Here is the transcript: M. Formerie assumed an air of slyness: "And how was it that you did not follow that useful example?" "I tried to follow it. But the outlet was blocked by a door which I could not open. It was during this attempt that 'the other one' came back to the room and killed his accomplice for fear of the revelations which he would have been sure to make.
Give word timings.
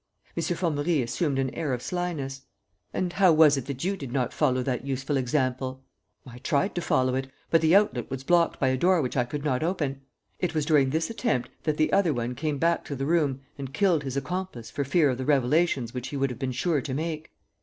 M. 0.35 0.41
Formerie 0.41 1.03
assumed 1.03 1.37
an 1.37 1.51
air 1.51 1.73
of 1.73 1.81
slyness: 1.83 2.47
"And 2.91 3.13
how 3.13 3.31
was 3.33 3.55
it 3.55 3.67
that 3.67 3.83
you 3.83 3.95
did 3.95 4.11
not 4.11 4.33
follow 4.33 4.63
that 4.63 4.83
useful 4.83 5.15
example?" 5.15 5.83
"I 6.25 6.39
tried 6.39 6.73
to 6.73 6.81
follow 6.81 7.13
it. 7.13 7.27
But 7.51 7.61
the 7.61 7.75
outlet 7.75 8.09
was 8.09 8.23
blocked 8.23 8.59
by 8.59 8.69
a 8.69 8.77
door 8.77 9.03
which 9.03 9.15
I 9.15 9.25
could 9.25 9.45
not 9.45 9.61
open. 9.61 10.01
It 10.39 10.55
was 10.55 10.65
during 10.65 10.89
this 10.89 11.11
attempt 11.11 11.51
that 11.65 11.77
'the 11.77 11.93
other 11.93 12.15
one' 12.15 12.33
came 12.33 12.57
back 12.57 12.83
to 12.85 12.95
the 12.95 13.05
room 13.05 13.41
and 13.59 13.75
killed 13.75 14.01
his 14.03 14.17
accomplice 14.17 14.71
for 14.71 14.83
fear 14.83 15.11
of 15.11 15.19
the 15.19 15.23
revelations 15.25 15.93
which 15.93 16.07
he 16.07 16.17
would 16.17 16.31
have 16.31 16.39
been 16.39 16.51
sure 16.51 16.81
to 16.81 16.93
make. 16.95 17.29